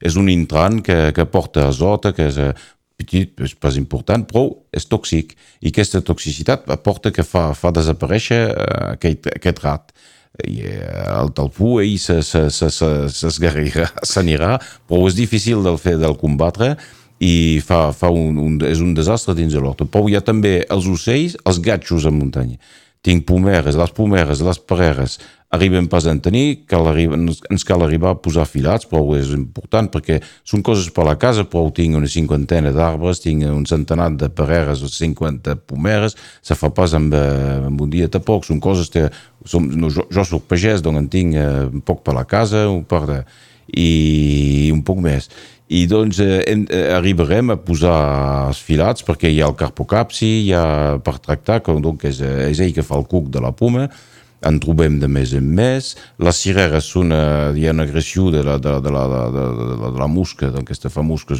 és 0.00 0.16
un 0.16 0.30
intrant 0.32 0.80
que, 0.84 0.98
que 1.14 1.28
porta 1.28 1.66
azota, 1.68 2.14
que 2.16 2.28
és 2.30 2.38
eh, 2.40 2.52
petit, 2.98 3.34
és 3.44 3.54
pas 3.60 3.76
important, 3.76 4.24
però 4.26 4.46
és 4.74 4.88
tòxic. 4.88 5.36
I 5.60 5.72
aquesta 5.72 6.00
toxicitat 6.04 6.64
porta 6.84 7.12
que 7.14 7.26
fa, 7.26 7.50
fa 7.58 7.72
desaparèixer 7.74 8.40
eh, 8.48 8.54
aquest, 8.94 9.28
aquest 9.36 9.66
rat 9.66 9.92
i 10.46 10.60
el 10.62 11.32
talpú 11.34 11.80
ell 11.82 11.96
s'anirà, 14.12 14.52
però 14.86 15.08
és 15.08 15.16
difícil 15.18 15.64
del 15.66 15.80
fer 15.82 15.96
del 15.98 16.14
combatre 16.20 16.76
i 17.18 17.58
fa, 17.64 17.88
fa 17.96 18.12
un, 18.14 18.36
un, 18.38 18.58
és 18.62 18.78
un 18.84 18.92
desastre 18.94 19.34
dins 19.34 19.54
de 19.54 19.62
l'horta. 19.62 19.88
Però 19.88 20.06
hi 20.06 20.14
ha 20.14 20.22
també 20.22 20.60
els 20.70 20.86
ocells, 20.86 21.34
els 21.44 21.58
gatxos 21.64 22.06
a 22.06 22.14
muntanya. 22.14 22.60
Tinc 23.06 23.26
pomeres, 23.28 23.76
les 23.78 23.92
pomeres, 23.94 24.40
les 24.42 24.58
pareres, 24.58 25.18
arriben 25.50 25.86
pas 25.88 26.04
a 26.06 26.12
tenir, 26.20 26.66
cal 26.68 26.84
ens 26.92 27.64
cal 27.64 27.82
arribar 27.82 28.12
a 28.12 28.18
posar 28.20 28.44
filats, 28.44 28.84
però 28.88 29.00
és 29.16 29.30
important 29.32 29.88
perquè 29.88 30.18
són 30.44 30.62
coses 30.62 30.90
per 30.92 31.06
la 31.08 31.16
casa, 31.16 31.46
però 31.48 31.70
tinc 31.72 31.96
una 31.96 32.10
cinquantena 32.10 32.72
d'arbres, 32.76 33.22
tinc 33.24 33.46
un 33.48 33.64
centenar 33.66 34.10
de 34.20 34.28
pareres 34.28 34.82
o 34.84 34.90
50 34.92 35.56
pomeres, 35.70 36.18
se 36.42 36.56
fa 36.58 36.68
pas 36.74 36.92
amb, 36.94 37.14
eh, 37.14 37.64
amb 37.70 37.80
un 37.80 37.90
dia 37.90 38.10
tampoc, 38.12 38.44
són 38.44 38.60
coses 38.60 38.92
que 38.92 39.08
som, 39.46 39.64
no, 39.64 39.88
jo, 39.88 40.04
jo 40.12 40.24
soc 40.24 40.44
pagès, 40.50 40.84
doncs 40.84 41.00
en 41.00 41.08
tinc 41.08 41.38
eh, 41.40 41.68
poc 41.84 42.04
per 42.04 42.18
la 42.18 42.26
casa, 42.28 42.66
un 42.68 42.84
per 42.84 43.06
de, 43.08 43.22
i 43.76 44.70
un 44.72 44.82
poc 44.86 45.02
més 45.04 45.28
i 45.68 45.84
doncs 45.86 46.18
eh, 46.24 46.42
en, 46.48 46.64
eh, 46.72 46.88
arribarem 46.96 47.52
a 47.52 47.58
posar 47.60 47.96
els 48.48 48.60
filats 48.64 49.04
perquè 49.04 49.28
hi 49.30 49.42
ha 49.42 49.48
el 49.50 49.56
carpocapsi, 49.58 50.28
hi 50.46 50.52
ha 50.56 50.66
per 51.04 51.18
tractar, 51.20 51.60
que 51.64 51.74
donc 51.84 52.06
és, 52.08 52.22
eh, 52.24 52.48
és 52.48 52.62
ell 52.64 52.72
que 52.72 52.84
fa 52.86 52.96
el 52.96 53.04
cuc 53.08 53.28
de 53.34 53.42
la 53.44 53.52
poma, 53.52 53.88
en 54.48 54.60
trobem 54.62 55.00
de 55.02 55.08
més 55.10 55.34
en 55.34 55.44
més. 55.44 55.90
Les 56.22 56.40
cireres 56.40 56.88
són, 56.88 57.12
eh, 57.12 57.52
hi 57.58 57.66
ha 57.68 57.74
una 57.74 57.84
agressió 57.84 58.30
de 58.32 58.44
la, 58.46 58.56
de, 58.56 58.78
de 58.80 58.92
la, 58.94 59.04
de, 59.12 59.22
de, 59.36 59.46
de, 59.60 59.80
de 59.82 60.00
la 60.00 60.08
musca, 60.08 60.48
d'aquesta 60.54 60.88
famosa, 60.94 61.36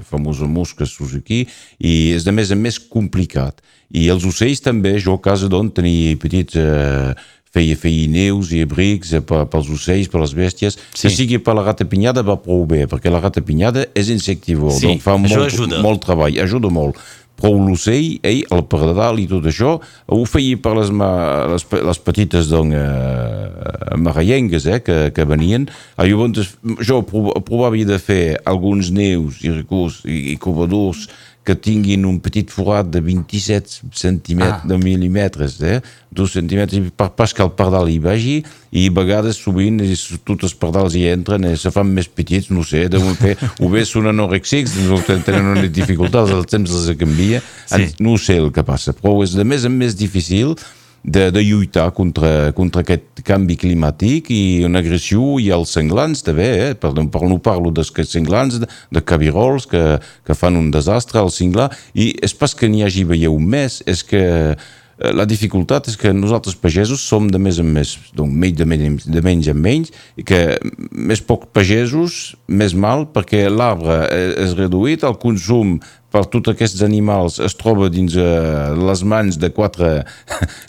famosa 0.00 0.48
musca 0.48 0.86
Suzuki, 0.86 1.44
i 1.78 2.14
és 2.16 2.24
de 2.24 2.32
més 2.32 2.54
en 2.54 2.62
més 2.62 2.78
complicat. 2.78 3.60
I 3.92 4.08
els 4.12 4.24
ocells 4.28 4.64
també, 4.64 4.96
jo 5.00 5.18
a 5.18 5.24
casa 5.28 5.50
d'on 5.52 5.74
tenia 5.76 6.16
petits... 6.16 6.56
Eh, 6.56 7.36
feia, 7.54 7.76
feia 7.78 8.08
neus 8.10 8.52
i 8.52 8.62
abrics 8.64 9.14
eh, 9.16 9.22
pels 9.22 9.70
ocells, 9.74 10.10
per 10.12 10.22
les 10.22 10.34
bèsties. 10.36 10.78
Sí. 10.92 11.06
Que 11.06 11.14
sigui 11.14 11.38
per 11.42 11.56
la 11.58 11.74
pinyada 11.78 12.24
va 12.26 12.38
prou 12.40 12.66
bé, 12.68 12.86
perquè 12.90 13.12
la 13.12 13.22
pinyada 13.38 13.86
és 13.94 14.10
insectivor, 14.10 14.72
sí, 14.72 14.86
doncs 14.86 15.04
fa 15.04 15.16
molt, 15.20 15.46
ajuda. 15.46 15.82
molt 15.84 16.04
treball, 16.04 16.38
ajuda 16.42 16.72
molt. 16.72 17.00
Però 17.38 17.52
l'ocell, 17.54 18.16
ell, 18.26 18.40
el 18.50 18.64
pardal 18.66 19.20
i 19.22 19.28
tot 19.30 19.44
això, 19.46 19.76
ho 20.10 20.24
feia 20.26 20.58
per 20.58 20.72
les, 20.74 20.90
les, 20.90 21.66
les 21.86 22.00
petites 22.02 22.48
doncs, 22.50 22.74
eh, 22.74 23.94
marallengues 24.02 24.66
eh, 24.66 24.80
que, 24.82 24.96
que 25.14 25.26
venien. 25.28 25.68
Llavors, 26.02 26.56
jo 26.82 26.98
provava 27.06 27.78
de 27.86 28.00
fer 28.02 28.22
alguns 28.42 28.90
neus 28.90 29.38
i 29.46 29.54
recurs 29.54 30.02
i, 30.02 30.32
i 30.32 30.36
covadors 30.42 31.06
que 31.48 31.56
tinguin 31.56 32.04
un 32.04 32.18
petit 32.20 32.50
forat 32.52 32.90
de 32.92 33.00
27 33.00 33.88
centímetres, 33.96 34.60
ah. 34.60 34.68
de 34.68 34.76
mil·límetres, 34.82 35.56
eh? 35.64 35.78
dos 36.12 36.34
centímetres, 36.36 36.90
per 36.96 37.08
pas 37.16 37.32
que 37.32 37.44
el 37.44 37.54
pardal 37.56 37.88
hi 37.88 37.96
vagi, 38.04 38.34
i 38.76 38.84
a 38.90 38.94
vegades 38.96 39.40
sovint 39.40 39.80
tots 40.28 40.50
els 40.50 40.56
pardals 40.60 40.96
hi 40.98 41.06
entren 41.08 41.46
i 41.48 41.54
se 41.56 41.72
fan 41.72 41.88
més 41.96 42.08
petits, 42.08 42.50
no 42.52 42.64
sé, 42.68 42.84
de 42.92 43.00
fer, 43.16 43.36
o 43.64 43.72
bé 43.72 43.86
són 43.88 44.10
anorexics, 44.12 44.76
no 44.88 45.00
tenen 45.08 45.54
una 45.54 45.64
dificultat, 45.72 46.28
el 46.36 46.44
temps 46.48 46.74
els 46.74 46.90
canvia, 47.00 47.40
sí. 47.64 47.88
no 48.04 48.18
sé 48.20 48.36
el 48.42 48.52
que 48.52 48.66
passa, 48.66 48.92
però 48.96 49.16
és 49.24 49.36
de 49.38 49.48
més 49.48 49.64
en 49.64 49.80
més 49.80 49.96
difícil 49.96 50.56
de, 51.04 51.30
de 51.30 51.42
lluitar 51.42 51.90
contra, 51.92 52.52
contra 52.56 52.82
aquest 52.82 53.22
canvi 53.26 53.56
climàtic 53.60 54.30
i 54.34 54.64
una 54.66 54.82
agressió 54.82 55.38
i 55.42 55.50
els 55.54 55.72
senglans 55.76 56.24
també, 56.26 56.48
eh? 56.68 56.72
per, 56.78 56.92
no 56.96 57.38
parlo 57.42 57.72
dels 57.74 57.92
senglans, 58.08 58.58
de, 58.62 58.68
de 58.90 59.04
cabirols 59.04 59.68
que, 59.70 59.84
que 60.26 60.36
fan 60.36 60.58
un 60.58 60.72
desastre 60.74 61.20
al 61.20 61.32
singlar 61.34 61.70
i 61.94 62.10
és 62.22 62.34
pas 62.34 62.54
que 62.54 62.68
n'hi 62.68 62.84
hagi 62.86 63.06
veieu 63.08 63.38
més, 63.38 63.80
és 63.86 64.02
que 64.06 64.22
eh, 64.54 65.12
la 65.14 65.26
dificultat 65.28 65.88
és 65.88 65.96
que 65.98 66.12
nosaltres 66.12 66.58
pagesos 66.58 67.04
som 67.04 67.28
de 67.30 67.38
més 67.38 67.60
en 67.62 67.70
més, 67.72 67.94
doncs 68.16 68.58
de 68.58 68.66
menys, 68.66 69.06
de 69.06 69.22
menys 69.24 69.52
en 69.52 69.62
menys, 69.62 69.94
i 70.18 70.26
que 70.26 70.58
més 70.90 71.22
poc 71.22 71.48
pagesos, 71.54 72.36
més 72.48 72.74
mal, 72.74 73.06
perquè 73.14 73.46
l'arbre 73.48 74.02
és 74.44 74.58
reduït, 74.58 75.06
el 75.06 75.18
consum 75.22 75.78
per 76.18 76.26
tots 76.32 76.50
aquests 76.50 76.82
animals 76.82 77.38
es 77.44 77.54
troba 77.58 77.88
dins 77.92 78.16
uh, 78.18 78.74
les 78.74 79.04
mans 79.06 79.38
de 79.38 79.50
quatre, 79.54 79.90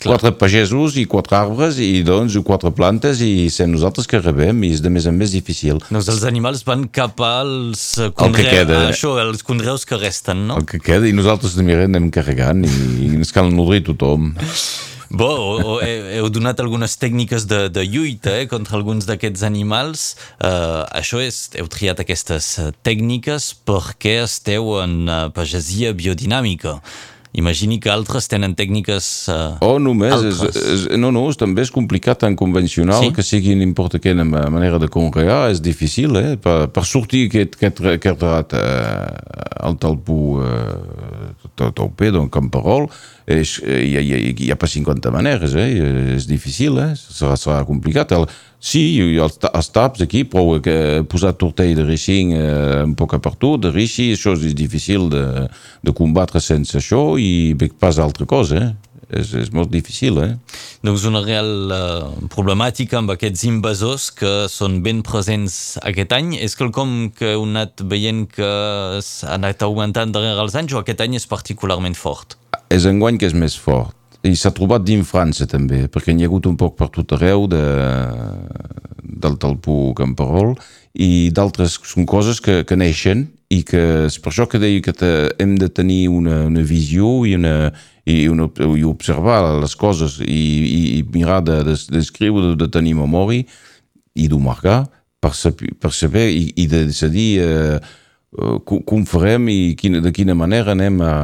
quatre 0.04 0.32
pagesos 0.38 0.98
i 1.00 1.06
quatre 1.10 1.38
arbres 1.40 1.80
i 1.82 2.04
doncs 2.06 2.38
quatre 2.46 2.70
plantes 2.74 3.22
i 3.24 3.48
sem 3.52 3.70
nosaltres 3.72 4.06
que 4.10 4.22
rebem 4.22 4.62
i 4.66 4.72
és 4.76 4.84
de 4.84 4.92
més 4.92 5.08
en 5.10 5.18
més 5.18 5.34
difícil. 5.34 5.82
Doncs 5.90 6.10
els 6.12 6.22
animals 6.28 6.62
van 6.68 6.86
cap 6.94 7.18
als 7.26 7.84
conreus, 8.18 8.70
això, 8.92 9.16
els 9.22 9.42
conreus 9.46 9.86
que 9.88 9.98
resten, 9.98 10.46
no? 10.50 10.60
El 10.60 10.68
que 10.70 10.80
queda 10.82 11.08
i 11.10 11.16
nosaltres 11.16 11.58
també 11.58 11.78
anem 11.82 12.10
carregant 12.14 12.62
i, 12.66 12.72
i 13.08 13.12
ens 13.18 13.34
cal 13.34 13.50
nodrir 13.54 13.84
tothom. 13.90 14.32
Bo, 15.10 15.26
o, 15.26 15.54
o, 15.74 15.76
heu 15.82 16.28
donat 16.30 16.60
algunes 16.62 16.94
tècniques 16.94 17.42
de, 17.50 17.64
de 17.74 17.82
lluita 17.82 18.30
eh, 18.38 18.46
contra 18.46 18.76
alguns 18.78 19.08
d'aquests 19.08 19.42
animals. 19.42 20.04
Uh, 20.38 20.86
això 20.94 21.18
és, 21.18 21.48
heu 21.58 21.66
triat 21.66 21.98
aquestes 22.04 22.52
tècniques 22.86 23.50
perquè 23.66 24.20
esteu 24.22 24.76
en 24.84 25.00
uh, 25.10 25.24
pagesia 25.34 25.90
biodinàmica. 25.98 26.78
Imagini 27.30 27.76
que 27.78 27.86
altres 27.90 28.26
tenen 28.26 28.56
tècniques 28.58 29.06
uh, 29.30 29.58
Oh, 29.62 29.76
només, 29.82 30.14
és, 30.26 30.38
altres. 30.42 30.56
és, 30.66 30.86
no, 30.98 31.12
no, 31.14 31.28
és, 31.30 31.36
també 31.38 31.62
és 31.62 31.70
complicat 31.70 32.24
en 32.26 32.34
convencional, 32.38 33.04
Sí? 33.04 33.12
que 33.14 33.22
sigui 33.22 33.54
no 33.54 33.62
importa 33.66 34.00
quina 34.02 34.24
ma- 34.26 34.48
manera 34.50 34.80
de 34.82 34.88
conrear, 34.90 35.44
és 35.52 35.60
difícil, 35.62 36.18
eh? 36.18 36.32
Per, 36.42 36.56
per 36.74 36.82
sortir 36.86 37.28
aquest, 37.28 37.54
aquest, 37.58 37.82
aquest 37.98 38.24
rat 38.26 38.54
eh, 38.58 39.62
al 39.62 39.78
talpú 39.78 40.40
eh, 40.42 41.70
taupé, 41.70 42.10
d'un 42.10 42.26
camperol, 42.34 42.88
eh, 43.30 43.80
hi, 43.84 43.96
hi, 44.00 44.12
ha, 44.14 44.20
hi 44.32 44.50
ha 44.50 44.56
pas 44.58 44.72
50 44.72 45.12
maneres, 45.14 45.54
eh? 45.54 45.68
És 46.16 46.26
difícil, 46.28 46.78
eh? 46.82 46.92
Serà, 46.98 47.36
serà 47.38 47.60
complicat. 47.68 48.12
El, 48.16 48.26
sí, 48.58 48.82
els, 49.22 49.38
els 49.50 49.70
taps 49.74 50.04
aquí, 50.06 50.24
però 50.28 50.58
que 50.64 50.76
posar 51.10 51.36
tortell 51.38 51.76
de 51.78 51.86
reixing 51.86 52.34
eh, 52.36 52.82
un 52.84 52.96
poc 52.98 53.14
a 53.16 53.22
partout, 53.22 53.60
de 53.62 53.72
reixi, 53.74 54.10
això 54.16 54.34
és 54.38 54.56
difícil 54.58 55.08
de, 55.12 55.24
de 55.86 55.96
combatre 55.96 56.42
sense 56.42 56.78
això 56.80 57.14
i 57.20 57.54
pas 57.80 58.00
altra 58.02 58.28
cosa, 58.28 58.64
eh? 58.64 58.90
És, 59.10 59.32
és 59.34 59.48
molt 59.50 59.72
difícil, 59.74 60.20
eh? 60.22 60.36
Doncs 60.86 61.04
una 61.08 61.22
real 61.24 61.72
uh, 61.74 62.10
problemàtica 62.30 63.00
amb 63.00 63.10
aquests 63.16 63.42
invasors 63.48 64.06
que 64.14 64.34
són 64.50 64.78
ben 64.84 65.02
presents 65.06 65.56
aquest 65.82 66.14
any. 66.14 66.36
És 66.38 66.54
quelcom 66.58 67.10
que 67.16 67.34
heu 67.34 67.42
anat 67.48 67.82
veient 67.90 68.28
que 68.30 68.50
s'ha 69.02 69.34
anat 69.34 69.66
augmentant 69.66 70.14
darrere 70.14 70.38
els 70.46 70.54
anys 70.54 70.76
o 70.76 70.84
aquest 70.84 71.02
any 71.02 71.18
és 71.18 71.26
particularment 71.30 71.98
fort? 71.98 72.39
És 72.70 72.86
enguany 72.86 73.18
que 73.18 73.26
és 73.26 73.34
més 73.34 73.56
fort. 73.58 73.96
I 74.22 74.34
s'ha 74.36 74.52
trobat 74.52 74.84
dins 74.84 75.08
França 75.08 75.46
també, 75.48 75.86
perquè 75.88 76.12
n'hi 76.12 76.26
ha 76.26 76.28
hagut 76.28 76.46
un 76.46 76.58
poc 76.60 76.76
per 76.76 76.90
tot 76.92 77.14
arreu 77.16 77.46
de, 77.48 77.62
del 79.00 79.38
talpú 79.40 79.94
camperol 79.96 80.54
i 80.94 81.30
d'altres 81.34 81.78
són 81.86 82.06
coses 82.08 82.40
que, 82.44 82.60
que 82.68 82.76
neixen 82.76 83.28
i 83.50 83.62
que 83.66 83.82
és 84.06 84.18
per 84.22 84.30
això 84.32 84.46
que 84.50 84.60
deia 84.62 84.82
que 84.84 84.94
te, 84.94 85.10
hem 85.42 85.56
de 85.58 85.70
tenir 85.72 86.08
una, 86.12 86.44
una 86.50 86.64
visió 86.66 87.24
i, 87.26 87.34
una, 87.38 87.72
i, 88.04 88.26
una, 88.28 88.46
i 88.76 88.84
observar 88.86 89.40
les 89.62 89.74
coses 89.78 90.20
i, 90.20 90.26
i, 90.28 90.80
i 90.98 91.02
mirar 91.14 91.40
d'escriure, 91.46 92.50
de, 92.50 92.54
de, 92.54 92.60
de 92.64 92.70
tenir 92.70 92.96
memòria 92.98 93.46
i 94.14 94.28
d'ho 94.28 94.38
marcar 94.42 94.84
per 95.20 95.32
saber, 95.36 95.72
per 95.80 95.92
saber 95.96 96.28
i, 96.32 96.44
i 96.60 96.68
de 96.70 96.84
decidir 96.88 97.30
eh, 97.44 97.80
com, 98.64 98.80
com 98.86 99.04
farem 99.08 99.48
i 99.50 99.74
quina, 99.78 100.00
de 100.00 100.12
quina 100.14 100.36
manera 100.38 100.72
anem 100.76 101.00
a, 101.02 101.14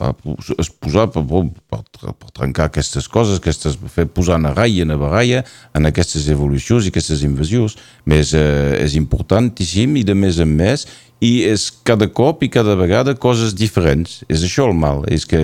a, 0.00 0.08
a 0.08 0.64
posar 0.80 1.06
per, 1.12 1.22
per, 1.68 1.82
per 2.00 2.30
trencar 2.32 2.70
aquestes 2.70 3.08
coses, 3.10 3.40
aquestes, 3.40 3.76
fer 3.92 4.06
posar 4.08 4.38
en 4.40 4.48
raia, 4.56 4.86
en 4.86 4.96
baralla, 5.00 5.44
en 5.76 5.90
aquestes 5.90 6.30
evolucions 6.32 6.86
i 6.86 6.94
aquestes 6.94 7.24
invasions. 7.28 7.76
Més 8.08 8.32
eh, 8.32 8.80
és 8.80 8.96
importantíssim 8.96 10.00
i 10.00 10.06
de 10.06 10.16
més 10.16 10.40
en 10.40 10.56
més 10.62 10.86
i 11.20 11.30
és 11.44 11.66
cada 11.84 12.08
cop 12.08 12.42
i 12.42 12.48
cada 12.52 12.74
vegada 12.80 13.14
coses 13.14 13.52
diferents. 13.56 14.22
És 14.32 14.44
això 14.46 14.66
el 14.70 14.76
mal, 14.76 15.04
és 15.12 15.26
que 15.28 15.40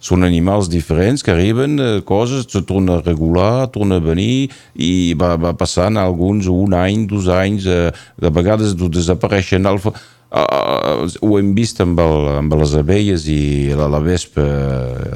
són 0.00 0.24
animals 0.24 0.70
diferents 0.72 1.22
que 1.22 1.34
arriben, 1.34 1.76
eh, 1.78 2.00
coses, 2.08 2.46
se 2.48 2.62
torna 2.64 2.96
a 2.96 3.04
regular, 3.04 3.68
torna 3.68 4.00
a 4.00 4.04
venir 4.04 4.50
i 4.74 5.12
va, 5.20 5.36
va 5.36 5.52
passant 5.52 6.00
alguns 6.00 6.48
un 6.48 6.72
any, 6.74 7.04
dos 7.06 7.28
anys, 7.28 7.68
eh, 7.68 7.90
de 8.16 8.32
vegades 8.32 8.74
desapareixen. 8.74 9.68
Alfa, 9.68 9.92
Uh, 10.30 11.08
ho 11.26 11.38
hem 11.40 11.48
vist 11.56 11.80
amb, 11.82 11.98
el, 11.98 12.28
amb 12.38 12.52
les 12.60 12.76
abelles 12.78 13.24
i 13.26 13.72
la, 13.74 13.88
la 13.90 13.98
vespa 13.98 14.44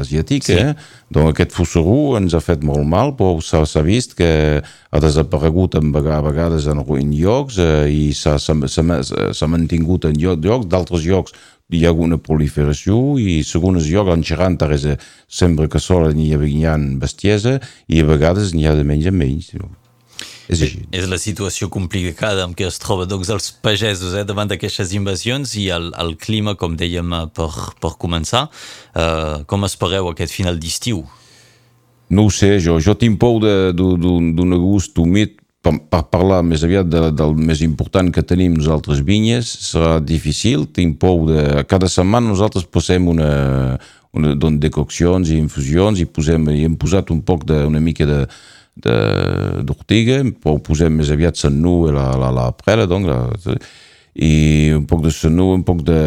asiàtica, 0.03 0.49
Sí. 0.51 0.57
eh? 0.59 0.73
doncs 1.15 1.31
aquest 1.31 1.53
fosserú 1.55 2.17
ens 2.19 2.35
ha 2.35 2.41
fet 2.43 2.65
molt 2.67 2.83
mal, 2.83 3.13
però 3.15 3.37
s'ha 3.39 3.85
vist 3.87 4.17
que 4.19 4.59
ha 4.59 5.01
desaparegut 5.05 5.77
en 5.79 5.93
a 5.95 6.19
vegades 6.25 6.67
en, 6.67 6.83
en 6.83 7.13
llocs 7.15 7.61
eh, 7.63 7.87
i 7.95 8.11
s'ha 8.13 9.47
mantingut 9.47 10.09
en 10.11 10.19
lloc- 10.19 10.43
llocs, 10.43 10.67
d'altres 10.67 11.07
llocs 11.07 11.33
hi 11.71 11.85
ha 11.87 11.93
una 11.95 12.19
proliferació 12.19 13.15
i 13.23 13.39
segons 13.47 13.87
llocs 13.87 14.11
en 14.19 14.27
xerrant 14.27 14.59
res 14.67 14.85
sembla 15.31 15.71
que 15.71 15.79
sols 15.79 16.11
n'hi 16.19 16.33
ha, 16.35 16.43
hi 16.43 16.67
ha 16.67 16.75
bestiesa 16.99 17.61
i 17.87 18.03
a 18.03 18.11
vegades 18.11 18.51
n'hi 18.53 18.67
ha 18.67 18.75
de 18.75 18.83
menys 18.83 19.07
en 19.07 19.15
menys. 19.23 19.55
És 20.49 20.61
així. 20.61 20.83
És 20.93 21.07
la 21.09 21.17
situació 21.17 21.71
complicada 21.73 22.45
amb 22.45 22.57
què 22.59 22.67
es 22.69 22.77
troba 22.83 23.07
doncs, 23.09 23.31
els 23.33 23.51
pagesos 23.65 24.13
eh, 24.15 24.25
davant 24.29 24.51
d'aquestes 24.51 24.93
invasions 24.93 25.55
i 25.57 25.69
el, 25.73 25.91
el 25.97 26.17
clima, 26.21 26.55
com 26.61 26.77
dèiem 26.77 27.13
eh, 27.17 27.23
per, 27.33 27.49
per 27.81 27.95
començar. 28.01 28.49
Uh, 28.95 29.45
com 29.49 29.65
espereu 29.65 30.11
aquest 30.11 30.35
final 30.37 30.59
d'estiu? 30.61 31.01
No 32.13 32.27
ho 32.27 32.31
sé, 32.31 32.59
jo, 32.61 32.77
jo 32.85 32.93
tinc 32.95 33.17
por 33.19 33.41
de- 33.41 33.73
de- 33.73 33.97
d'un 33.97 34.35
d'un 34.37 34.53
gust 34.61 34.99
humit 35.01 35.39
per, 35.65 35.73
per 35.89 36.03
parlar 36.13 36.43
més 36.45 36.63
aviat 36.63 36.87
de, 36.93 37.07
del 37.17 37.33
més 37.41 37.63
important 37.65 38.13
que 38.13 38.23
tenim 38.23 38.53
nosaltres 38.59 39.01
vinyes, 39.01 39.49
serà 39.71 39.97
difícil, 40.05 40.67
tinc 40.69 40.99
por 41.01 41.25
de... 41.31 41.65
Cada 41.65 41.89
setmana 41.89 42.29
nosaltres 42.29 42.69
posem 42.69 43.09
una, 43.09 43.79
una 44.13 44.35
doncs, 44.37 44.61
decoccions 44.61 45.33
i 45.33 45.41
infusions 45.41 46.05
i, 46.05 46.05
posem, 46.05 46.45
i 46.53 46.67
hem 46.69 46.77
posat 46.77 47.11
un 47.11 47.25
poc 47.25 47.49
de, 47.49 47.63
una 47.65 47.81
mica 47.81 48.05
de 48.05 48.21
d'ortiga, 48.75 50.21
però 50.43 50.59
posem 50.63 50.97
més 50.99 51.13
aviat 51.15 51.39
senú 51.39 51.85
i 51.89 51.95
la, 51.95 52.11
la, 52.19 52.31
la 52.35 52.49
prela, 52.59 52.89
doncs, 52.91 53.07
la, 53.07 53.59
i 54.15 54.71
un 54.75 54.85
poc 54.87 55.03
de 55.03 55.13
senú, 55.15 55.53
un 55.55 55.65
poc 55.67 55.83
de, 55.87 56.01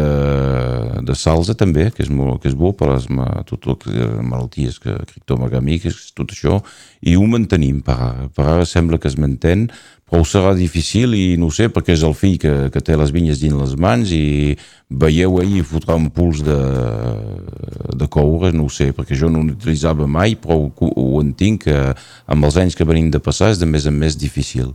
de 1.04 1.14
salsa 1.18 1.54
també, 1.58 1.88
que 1.94 2.02
és, 2.04 2.10
molt, 2.10 2.42
que 2.42 2.50
és 2.50 2.56
bo 2.58 2.72
per 2.76 2.90
les 2.92 3.08
ma- 3.12 3.42
totes 3.48 3.86
les 3.92 4.24
malalties 4.24 4.78
que 4.82 4.94
criptomagàmiques, 5.12 6.12
tot 6.16 6.32
això, 6.34 6.58
i 7.02 7.16
ho 7.16 7.26
mantenim 7.26 7.82
per 7.84 7.96
ara. 7.96 8.26
Per 8.34 8.46
ara 8.46 8.66
sembla 8.66 8.98
que 8.98 9.08
es 9.10 9.18
mantén, 9.20 9.68
però 10.08 10.24
serà 10.24 10.54
difícil 10.56 11.12
i 11.14 11.36
no 11.36 11.50
sé, 11.52 11.68
perquè 11.68 11.92
és 11.92 12.02
el 12.06 12.14
fill 12.16 12.38
que, 12.40 12.52
que 12.72 12.80
té 12.80 12.96
les 12.96 13.12
vinyes 13.12 13.42
dins 13.42 13.56
les 13.58 13.74
mans 13.76 14.08
i 14.16 14.56
veieu 14.88 15.36
ahir 15.42 15.62
fotrà 15.68 15.98
un 16.00 16.08
puls 16.10 16.40
de, 16.46 16.58
de 17.94 18.08
coure, 18.08 18.52
no 18.56 18.66
ho 18.66 18.72
sé, 18.72 18.90
perquè 18.96 19.18
jo 19.20 19.28
no 19.32 19.44
l'utilitzava 19.44 20.08
mai, 20.08 20.36
però 20.40 20.56
ho, 20.64 20.70
ho 20.88 21.20
entenc 21.20 21.66
que 21.68 21.78
amb 22.26 22.48
els 22.48 22.56
anys 22.56 22.78
que 22.78 22.88
venim 22.88 23.10
de 23.12 23.20
passar 23.20 23.52
és 23.52 23.60
de 23.60 23.68
més 23.68 23.88
en 23.88 23.98
més 24.00 24.16
difícil 24.16 24.72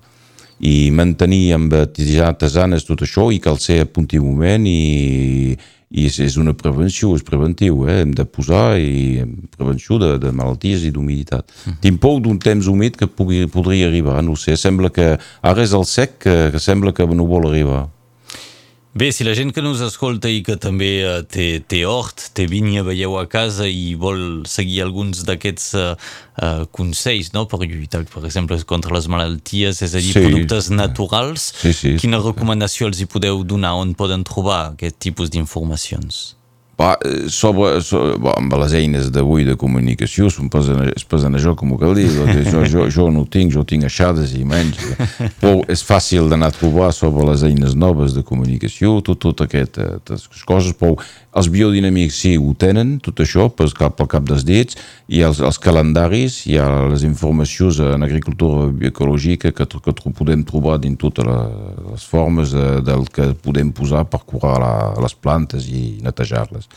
i 0.63 0.91
mantenir 0.95 1.55
amb 1.57 1.73
artesanes 1.73 2.85
tot 2.87 3.01
això 3.03 3.27
i 3.33 3.39
cal 3.43 3.57
ser 3.59 3.81
a 3.83 3.87
punt 3.89 4.13
i 4.13 4.21
moment 4.21 4.67
i, 4.69 5.57
i 5.93 6.07
és, 6.09 6.17
és 6.25 6.37
una 6.41 6.55
prevenció, 6.57 7.13
és 7.13 7.23
preventiu, 7.25 7.83
eh? 7.85 7.99
hem 8.01 8.13
de 8.17 8.25
posar 8.25 8.79
i 8.81 9.21
prevenció 9.53 9.99
de, 10.01 10.15
de 10.21 10.33
malalties 10.33 10.87
i 10.87 10.91
d'humiditat. 10.93 11.53
Mm. 11.67 11.79
Tinc 11.85 12.01
por 12.01 12.17
d'un 12.25 12.39
temps 12.41 12.69
humit 12.71 12.97
que 12.97 13.07
pugui, 13.07 13.45
podria 13.53 13.91
arribar, 13.91 14.17
no 14.25 14.35
sé, 14.39 14.57
sembla 14.57 14.89
que 14.93 15.13
ara 15.19 15.65
és 15.65 15.75
el 15.77 15.85
sec 15.89 16.17
que, 16.25 16.37
que 16.53 16.61
sembla 16.61 16.95
que 16.97 17.05
no 17.13 17.29
vol 17.29 17.51
arribar. 17.51 17.85
Bé, 18.93 19.07
si 19.11 19.23
la 19.25 19.33
gent 19.33 19.49
que 19.49 19.61
nos 19.65 19.79
escolta 19.81 20.29
i 20.29 20.43
que 20.45 20.53
també 20.61 20.89
eh, 21.01 21.13
té, 21.25 21.45
té 21.65 21.79
hort, 21.89 22.27
té 22.37 22.43
vinya, 22.45 22.83
veieu 22.85 23.15
a 23.17 23.23
casa 23.25 23.65
i 23.65 23.95
vol 23.97 24.43
seguir 24.45 24.83
alguns 24.83 25.23
d'aquests 25.25 25.65
uh, 25.79 25.95
uh, 26.37 26.61
consells 26.77 27.31
no? 27.33 27.47
per 27.49 27.63
lluitar, 27.63 28.03
per 28.05 28.21
exemple, 28.29 28.59
contra 28.69 28.93
les 28.93 29.09
malalties, 29.09 29.81
és 29.81 29.95
a 29.97 29.97
dir, 29.97 30.13
Sí. 30.13 30.21
productes 30.21 30.69
naturals, 30.69 31.47
Sí, 31.63 31.73
sí. 31.73 31.95
quina 31.97 32.21
recomanació 32.21 32.85
els 32.91 33.01
hi 33.01 33.09
podeu 33.09 33.41
donar? 33.43 33.73
On 33.81 33.95
poden 33.97 34.21
trobar 34.29 34.75
aquest 34.75 35.01
tipus 35.01 35.33
d'informacions? 35.33 36.35
Eh, 36.83 37.29
sobre, 37.29 37.81
sobre 37.81 38.17
bo, 38.19 38.33
amb 38.35 38.55
les 38.59 38.73
eines 38.75 39.09
d'avui 39.13 39.45
de 39.47 39.55
comunicació 39.59 40.27
són 40.33 40.49
pesen, 40.51 40.81
es 40.91 41.05
pesen 41.07 41.37
això 41.37 41.53
com 41.55 41.71
ho 41.71 41.77
cal 41.79 41.95
dir 41.95 42.09
jo, 42.11 42.63
jo, 42.67 42.87
jo 42.91 43.07
no 43.13 43.23
ho 43.23 43.27
tinc, 43.29 43.53
jo 43.55 43.63
tinc 43.67 43.87
aixades 43.87 44.33
i 44.35 44.43
menys 44.47 44.81
però 45.39 45.61
és 45.71 45.83
fàcil 45.85 46.27
d'anar 46.31 46.51
a 46.51 46.55
trobar 46.55 46.91
sobre 46.95 47.27
les 47.29 47.45
eines 47.47 47.77
noves 47.79 48.17
de 48.17 48.25
comunicació 48.27 48.97
tot, 49.05 49.21
tot 49.23 49.45
eh, 49.45 49.63
aquestes 49.63 50.27
coses 50.49 50.75
però 50.79 50.97
els 51.33 51.49
biodinàmics 51.49 52.19
sí 52.23 52.33
ho 52.37 52.53
tenen 52.59 52.97
tot 53.03 53.21
això 53.23 53.47
pel 53.49 53.71
cap, 53.77 53.95
pel 53.97 54.09
cap 54.11 54.27
dels 54.27 54.45
dits 54.45 54.77
i 55.09 55.23
els, 55.25 55.41
els 55.41 55.59
calendaris 55.61 56.43
hi 56.49 56.59
ha 56.61 56.67
les 56.91 57.05
informacions 57.07 57.79
en 57.83 58.05
agricultura 58.05 58.67
bioecològica 58.69 59.53
que, 59.55 59.65
que 59.65 60.13
podem 60.13 60.45
trobar 60.47 60.79
dins 60.83 60.99
totes 61.01 61.25
les 61.25 62.05
formes 62.09 62.53
eh, 62.53 62.79
del 62.85 63.07
que 63.13 63.31
podem 63.41 63.73
posar 63.73 64.05
per 64.09 64.23
curar 64.29 64.59
la, 64.61 64.73
les 65.01 65.17
plantes 65.17 65.67
i 65.69 65.99
netejar-les 66.05 66.69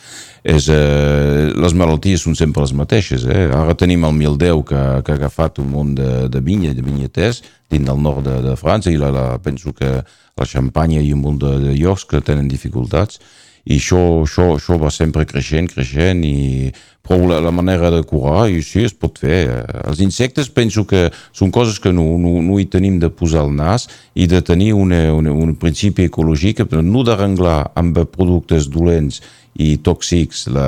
eh, 0.46 1.52
les 1.56 1.75
malalties 1.75 2.22
són 2.22 2.36
sempre 2.38 2.62
les 2.64 2.75
mateixes. 2.76 3.26
Eh? 3.26 3.46
Ara 3.54 3.75
tenim 3.78 4.04
el 4.06 4.14
1010 4.14 4.62
que, 4.68 4.82
que 5.04 5.14
ha 5.14 5.18
agafat 5.20 5.60
un 5.62 5.72
munt 5.72 5.94
de, 5.98 6.10
de 6.32 6.42
vinya, 6.44 6.75
de 6.75 6.84
vinyaters, 6.86 7.42
dins 7.72 7.88
del 7.88 8.02
nord 8.02 8.25
de, 8.26 8.36
de 8.44 8.54
França, 8.58 8.92
i 8.92 9.00
la, 9.00 9.10
la, 9.14 9.26
penso 9.42 9.75
que 9.76 9.98
la 10.36 10.46
Xampanya 10.46 11.02
i 11.02 11.12
un 11.16 11.25
munt 11.25 11.40
de, 11.42 11.56
de 11.64 11.75
llocs 11.78 12.06
que 12.08 12.22
tenen 12.25 12.48
dificultats, 12.48 13.20
i 13.66 13.80
això, 13.80 14.00
això, 14.23 14.52
això 14.54 14.76
va 14.78 14.92
sempre 14.94 15.26
creixent, 15.26 15.73
creixent, 15.73 16.23
i 16.23 16.70
però 17.06 17.23
la, 17.30 17.38
la 17.40 17.52
manera 17.54 17.90
de 17.94 18.02
curar, 18.02 18.49
i 18.50 18.61
sí, 18.66 18.82
es 18.87 18.94
pot 18.94 19.18
fer. 19.23 19.46
Els 19.87 20.02
insectes 20.02 20.50
penso 20.50 20.85
que 20.90 21.06
són 21.35 21.52
coses 21.54 21.78
que 21.82 21.92
no, 21.94 22.04
no, 22.18 22.37
no 22.42 22.58
hi 22.58 22.66
tenim 22.70 22.99
de 23.02 23.11
posar 23.14 23.44
el 23.46 23.54
nas 23.54 23.87
i 24.14 24.26
de 24.30 24.42
tenir 24.42 24.73
una, 24.75 25.00
una, 25.14 25.35
un 25.35 25.54
principi 25.58 26.08
ecològic, 26.11 26.64
però 26.66 26.82
no 26.82 27.04
d'arreglar 27.06 27.58
amb 27.78 28.02
productes 28.11 28.66
dolents 28.73 29.23
i 29.56 29.76
tòxics 29.80 30.46
la, 30.52 30.66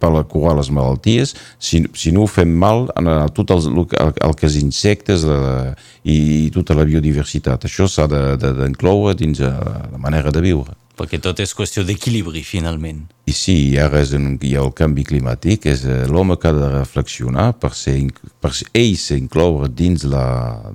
per 0.00 0.12
a 0.16 0.22
curar 0.24 0.54
les 0.56 0.70
malalties, 0.72 1.34
si, 1.60 1.82
si 1.98 2.14
no 2.14 2.24
ho 2.24 2.30
fem 2.30 2.54
mal 2.62 2.86
en 2.96 3.10
a 3.12 3.26
tot 3.34 3.52
el, 3.52 3.66
el, 3.82 4.14
el 4.24 4.36
que 4.38 4.48
és 4.48 4.56
insectes 4.62 5.26
la, 5.28 5.74
i 6.08 6.48
tota 6.54 6.78
la 6.78 6.86
biodiversitat. 6.88 7.68
Això 7.68 7.90
s'ha 7.90 8.08
d'incloure 8.08 9.12
de, 9.12 9.18
de, 9.18 9.26
dins 9.26 9.42
eh, 9.44 9.52
la 9.92 10.00
manera 10.00 10.32
de 10.32 10.44
viure. 10.44 10.81
Perquè 10.98 11.18
tot 11.24 11.40
és 11.40 11.54
qüestió 11.56 11.84
d'equilibri, 11.88 12.42
finalment. 12.44 13.06
I 13.30 13.34
sí, 13.36 13.54
ara 13.80 14.02
és 14.04 14.12
un, 14.18 14.34
hi 14.36 14.52
ha 14.56 14.64
el 14.66 14.74
canvi 14.76 15.06
climàtic, 15.08 15.64
és 15.72 15.86
eh, 15.88 16.02
l'home 16.10 16.36
que 16.40 16.50
ha 16.50 16.56
de 16.56 16.68
reflexionar 16.74 17.52
per, 17.62 17.72
ser, 17.78 17.96
per 18.44 18.52
ell 18.76 18.92
s'incloure 19.00 19.70
dins 19.72 20.04
la, 20.04 20.26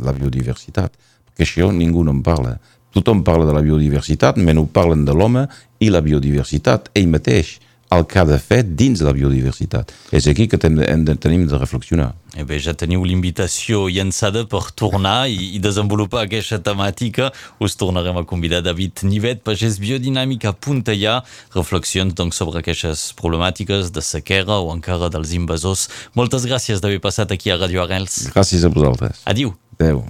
la 0.01 0.15
biodiversitat, 0.17 0.97
perquè 1.29 1.45
això 1.45 1.69
ningú 1.75 2.05
no 2.07 2.15
en 2.17 2.23
parla. 2.25 2.57
Tothom 2.97 3.21
parla 3.27 3.45
de 3.45 3.53
la 3.53 3.61
biodiversitat, 3.61 4.39
menys 4.41 4.63
ho 4.63 4.67
parlen 4.73 5.05
de 5.05 5.13
l'home 5.13 5.45
i 5.83 5.91
la 5.93 6.01
biodiversitat, 6.01 6.89
ell 6.97 7.11
mateix 7.13 7.59
el 7.89 8.05
que 8.05 8.19
ha 8.19 8.25
de 8.27 8.37
fer 8.41 8.63
dins 8.67 9.01
la 9.05 9.13
biodiversitat. 9.15 9.93
És 10.15 10.27
aquí 10.27 10.47
que 10.51 10.59
hem 10.61 10.75
de, 10.79 10.85
hem 10.87 11.05
de, 11.07 11.15
tenim 11.15 11.45
de 11.47 11.59
reflexionar. 11.59 12.11
Eh 12.35 12.43
bé, 12.45 12.59
ja 12.61 12.73
teniu 12.77 13.05
l'invitació 13.07 13.85
llançada 13.89 14.43
per 14.49 14.65
tornar 14.77 15.29
i, 15.31 15.55
i 15.55 15.61
desenvolupar 15.63 16.25
aquesta 16.25 16.59
temàtica. 16.63 17.31
Us 17.63 17.77
tornarem 17.79 18.19
a 18.19 18.25
convidar 18.27 18.61
David 18.65 19.05
Nivet, 19.07 19.41
pagès 19.47 19.79
biodinàmica 19.81 20.53
Puntellà, 20.53 21.21
reflexions 21.55 22.17
doncs, 22.17 22.37
sobre 22.37 22.61
aquestes 22.61 23.09
problemàtiques 23.17 23.93
de 23.95 24.03
sequera 24.03 24.59
o 24.59 24.73
encara 24.75 25.09
dels 25.13 25.33
invasors. 25.39 25.87
Moltes 26.19 26.45
gràcies 26.49 26.83
d'haver 26.83 26.99
passat 27.03 27.31
aquí 27.31 27.53
a 27.53 27.57
Radio 27.61 27.85
Arrels. 27.87 28.27
Gràcies 28.35 28.67
a 28.67 28.73
vosaltres. 28.73 29.23
Adiu. 29.25 29.55
Adéu. 29.79 30.03